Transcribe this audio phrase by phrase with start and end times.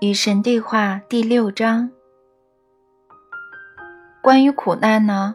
[0.00, 1.90] 与神对话第六章。
[4.22, 5.34] 关于苦难呢？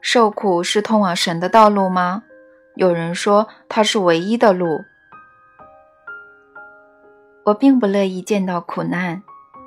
[0.00, 2.22] 受苦是通往神的道路吗？
[2.76, 4.66] 有人说它是唯一的路。
[7.44, 9.22] 我并不乐意见到苦难。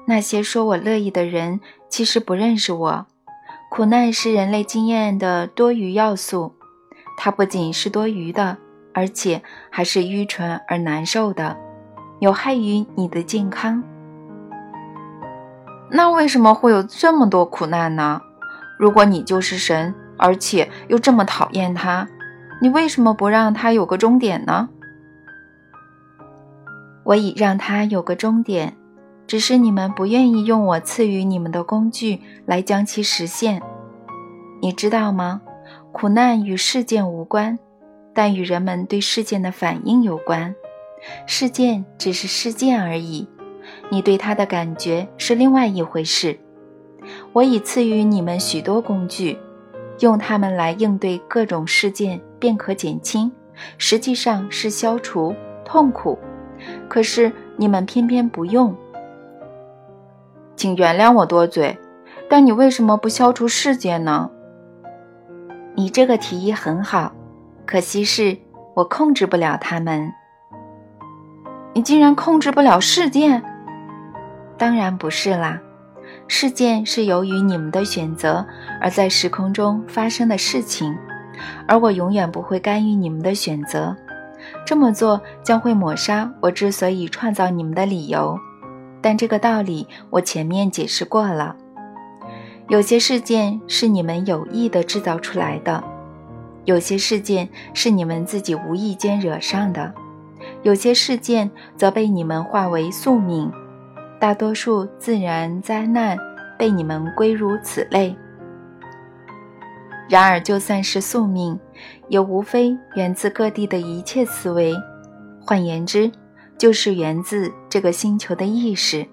[0.07, 3.05] 那些说我乐意的人，其实不认识我。
[3.69, 6.55] 苦难是人类经验的多余要素，
[7.19, 8.57] 它不仅是多余的，
[8.95, 11.55] 而且还是愚蠢而难受的，
[12.17, 13.83] 有害于你的健康。
[15.91, 18.21] 那为什么会有这么多苦难呢？
[18.77, 22.07] 如果你就是神，而且又这么讨厌他，
[22.61, 24.69] 你为什么不让他有个终点呢？
[27.03, 28.77] 我已让他有个终点，
[29.25, 33.61] 只是你们不愿意用我赐予你们的工具来将其实现。
[34.61, 35.41] 你知道吗？
[35.91, 37.57] 苦难与事件无关，
[38.13, 40.53] 但与人们对事件的反应有关。
[41.25, 43.27] 事件只是事件而已。
[43.89, 46.37] 你对他的感觉是另外一回事。
[47.33, 49.37] 我已赐予你们许多工具，
[49.99, 53.31] 用它们来应对各种事件，便可减轻，
[53.77, 55.33] 实际上是消除
[55.65, 56.19] 痛苦。
[56.87, 58.75] 可是你们偏偏不用。
[60.55, 61.77] 请原谅我多嘴，
[62.29, 64.29] 但你为什么不消除事件呢？
[65.73, 67.13] 你这个提议很好，
[67.65, 68.37] 可惜是
[68.75, 70.11] 我控制不了他们。
[71.73, 73.41] 你竟然控制不了事件？
[74.59, 75.59] 当然不是啦，
[76.27, 78.45] 事件是由于你们的选择
[78.81, 80.95] 而在时空中发生的事情，
[81.65, 83.95] 而我永远不会干预你们的选择。
[84.65, 88.37] 这么做将会抹杀我之所以创造你们的理由。
[89.01, 91.55] 但这个道理我前面解释过了。
[92.67, 95.81] 有些事件是你们有意的制造出来的，
[96.65, 99.93] 有些事件是你们自己无意间惹上的，
[100.63, 103.49] 有些事件则被你们化为宿命。
[104.19, 106.17] 大多数自然灾难
[106.57, 108.15] 被你们归入此类。
[110.09, 111.57] 然而，就算是宿命，
[112.07, 114.73] 也无非源自各地的一切思维，
[115.39, 116.11] 换言之，
[116.57, 119.07] 就是源自这个星球的意识。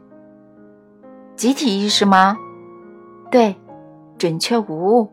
[1.36, 2.36] 集体意识吗？
[3.30, 3.54] 对，
[4.16, 5.12] 准确无误。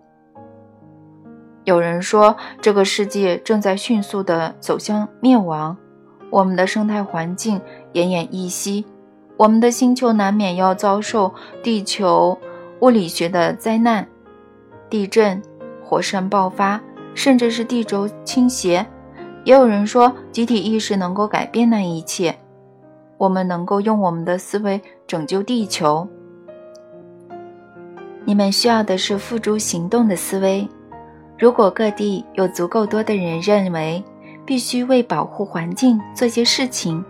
[1.66, 5.78] 有人说，这个世界正在迅速地走向灭亡，
[6.32, 7.60] 我们的生态环境
[7.94, 8.86] 奄奄一息。
[9.36, 11.34] 我们的星球难免要遭受
[11.64, 12.38] 地球
[12.82, 14.08] 物理学的灾难，
[14.90, 15.42] 地震、
[15.84, 16.80] 火山爆发，
[17.16, 18.86] 甚至是地轴倾斜。
[19.44, 22.36] 也有人说，集体意识能够改变那一切，
[23.18, 26.08] 我们能够用我们的思维拯救地球。
[28.24, 30.66] 你们需要的是付诸行动的思维。
[31.38, 34.02] 如果各地有足够多的人认为
[34.46, 37.04] 必须为保护环境做些事情，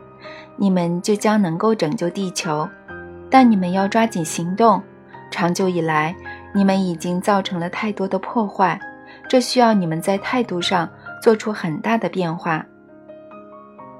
[0.57, 2.67] 你们就将能够拯救地球，
[3.29, 4.81] 但你们要抓紧行动。
[5.31, 6.15] 长久以来，
[6.53, 8.79] 你们已经造成了太多的破坏，
[9.27, 10.87] 这需要你们在态度上
[11.21, 12.63] 做出很大的变化。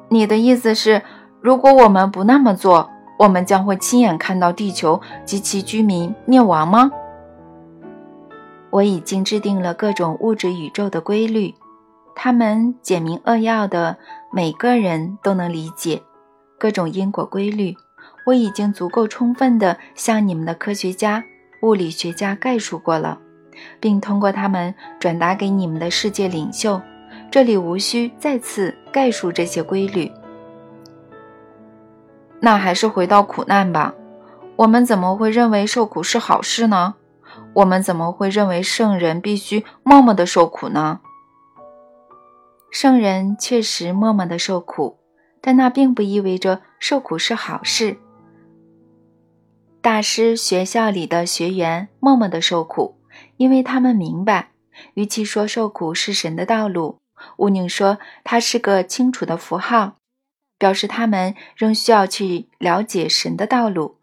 [0.10, 1.02] 你的意思是，
[1.42, 2.88] 如果我们不那么做，
[3.18, 6.92] 我们将会亲眼看到地球及其居民灭亡吗？
[8.70, 11.56] 我已经制定了各种物质宇宙的规律，
[12.16, 13.98] 它们简明扼要的，
[14.32, 16.02] 每个人都能理解。
[16.64, 17.76] 各种因果规律，
[18.26, 21.22] 我已经足够充分地向你们的科学家、
[21.62, 23.20] 物理学家概述过了，
[23.82, 26.82] 并通过他们转达给你们的世界领袖。
[27.30, 30.10] 这里无需再次概述这些规律。
[32.40, 33.94] 那还是回到苦难吧。
[34.56, 36.96] 我们怎么会认为受苦是好事呢？
[37.56, 41.02] 我们怎么会认为圣人必须默默的受苦呢？
[42.72, 45.03] 圣人确实默默的受苦。
[45.46, 47.98] 但那并不意味着受苦是好事。
[49.82, 52.96] 大师学校里的学员默默的受苦，
[53.36, 54.52] 因为他们明白，
[54.94, 57.00] 与其说受苦是神的道路，
[57.36, 59.98] 毋宁说它是个清楚的符号，
[60.58, 63.98] 表示他们仍需要去了解神的道路，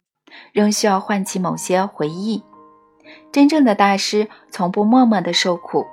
[0.53, 2.43] 仍需要唤起某些回忆。
[3.33, 5.87] 真正的大师从不默默的受苦，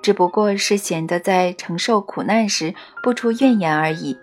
[0.00, 2.72] 只不过是显得在承受苦难时
[3.02, 4.16] 不出怨言而已。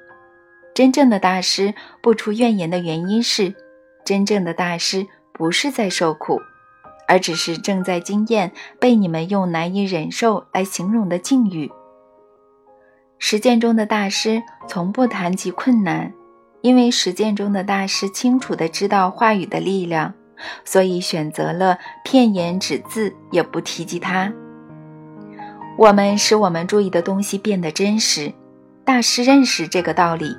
[0.80, 3.54] 真正的大师不出怨言的原因是，
[4.06, 6.40] 真正的大师不是在受苦，
[7.06, 8.50] 而只是正在经验
[8.80, 11.70] 被你们用难以忍受来形容的境遇。
[13.18, 16.14] 实践中的大师从不谈及困难，
[16.62, 20.14] 因为实践中的大师清楚地知道话语的力量，
[20.64, 24.32] 所以选择了片言只字也不提及它。
[25.78, 28.32] 我们使我们注意的东西变得真实，
[28.86, 30.34] 大师认识这个道理。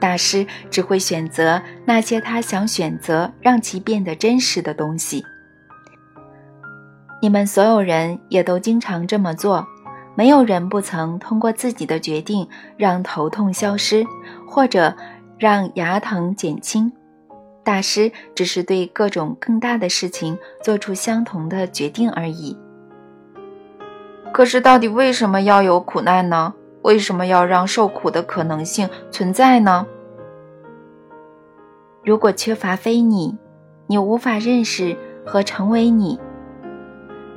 [0.00, 5.24] 大师只会选择那些他想选择让其变得真实的东西。
[7.20, 9.66] 你们所有人也都经常这么做，
[10.14, 14.06] 没有人不曾通过自己的决定让头痛消失，
[14.46, 14.94] 或者
[15.38, 16.92] 让牙疼减轻。
[17.64, 22.56] 大师只是对各种更大的事情做出相同的决定而已。
[24.32, 26.54] 可是，到底为什么要有苦难呢？
[26.88, 29.86] 为什么要让受苦的可能性存在呢？
[32.02, 33.36] 如果缺乏非你，
[33.86, 34.96] 你无法认识
[35.26, 36.18] 和成为你。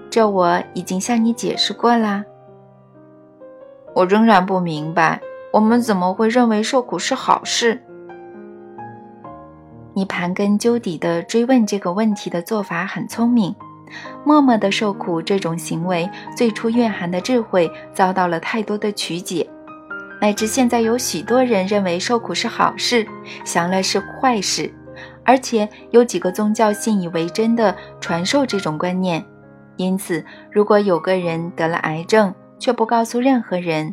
[0.10, 2.24] 这我已经向你解释过啦。
[3.94, 5.20] 我仍然不明白，
[5.52, 7.84] 我们怎么会认为受苦是好事？
[9.94, 13.54] 你盘根究底的追问这个问题的做法很聪明。
[14.24, 19.48] 默默的受苦这种行为，最初蕴含的智慧遭到了太多的曲解，
[20.20, 23.08] 乃至现在有许多人认为受苦是好事，
[23.44, 24.72] 享乐是坏事，
[25.24, 29.24] 而且有几个宗教信以为真的传授这种观念。
[29.78, 33.92] 因此，如果有个人得了癌症却不告诉任何人，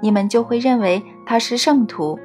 [0.00, 2.16] 你们就会认为他是圣徒；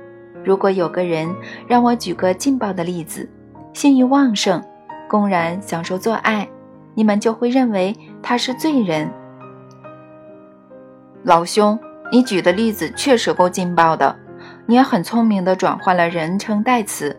[0.43, 1.33] 如果有个人，
[1.67, 3.27] 让我举个劲爆的例子，
[3.73, 4.61] 性欲旺盛，
[5.07, 6.47] 公然享受做爱。
[6.99, 9.09] 你们就会认为他是罪人。
[11.23, 11.79] 老兄，
[12.11, 14.13] 你举的例子确实够劲爆的，
[14.65, 17.17] 你也很聪明的转换了人称代词，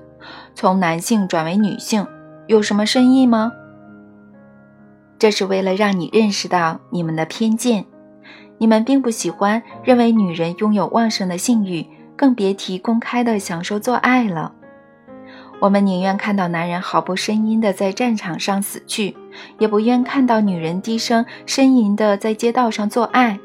[0.54, 2.06] 从男性转为女性，
[2.46, 3.52] 有什么深意吗？
[5.18, 7.86] 这是为了让你认识到你们的偏见，
[8.58, 14.52] 你们并不喜欢认为女人拥有旺盛的性欲，更别提公开的享受做爱了。
[15.58, 19.16] 我们宁愿看到男人毫不呻吟地在战场上死去，
[19.58, 23.38] 也不愿看到女人低声呻吟地在街道上做爱。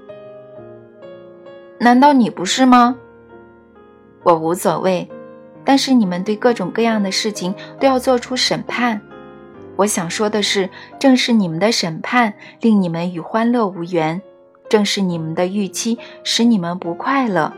[1.80, 2.96] 难道你不是吗？
[4.24, 5.08] 我无所谓，
[5.64, 9.00] 但是你们对各种各样的事情都要做出审判。
[9.76, 14.22] 我想说的是，正是你们的审判令你们与欢乐无缘，
[14.70, 17.52] 正是你们的预期使你们不快乐。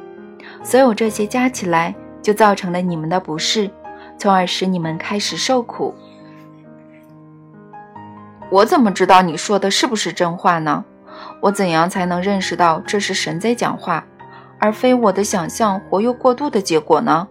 [0.63, 3.69] 所有这些加起来，就造成了你们的不适。
[4.17, 5.93] 从而使你们开始受苦。
[8.49, 10.83] 我怎么知道你说的是不是真话呢？
[11.41, 14.05] 我怎样才能认识到这是神在讲话，
[14.59, 17.27] 而非我的想象活跃过度的结果呢？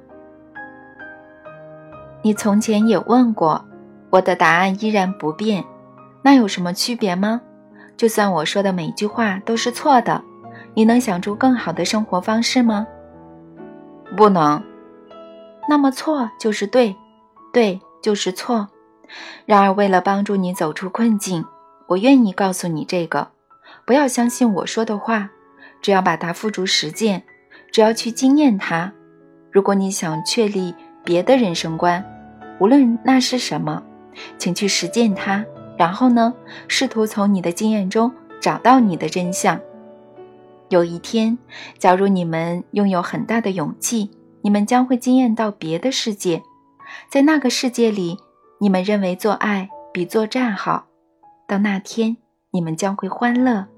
[2.22, 3.64] 你从前也问过，
[4.10, 5.64] 我的答案依然不变。
[6.22, 7.40] 那有什么区别吗？
[7.96, 10.22] 就算我说的每一句话都是错的，
[10.74, 12.86] 你能想出更好的生活方式吗？
[14.16, 14.62] 不能。
[15.68, 16.94] 那么错就是对，
[17.52, 18.68] 对就是错。
[19.44, 21.44] 然而，为了帮助你走出困境，
[21.88, 23.28] 我愿意告诉你这个：
[23.84, 25.30] 不要相信我说的话，
[25.80, 27.22] 只要把它付诸实践，
[27.70, 28.92] 只要去经验它。
[29.50, 30.74] 如果你想确立
[31.04, 32.04] 别的人生观，
[32.60, 33.82] 无论那是什么，
[34.38, 35.44] 请去实践它。
[35.76, 36.34] 然后呢，
[36.68, 39.60] 试图从你的经验中找到你的真相。
[40.68, 41.38] 有一天，
[41.78, 44.10] 假如你们拥有很大的勇气。
[44.42, 46.40] 你们将会惊艳到别的世界，
[47.10, 48.16] 在那个世界里，
[48.58, 50.86] 你们认为做爱比作战好。
[51.46, 52.16] 到那天，
[52.50, 53.68] 你们将会欢乐。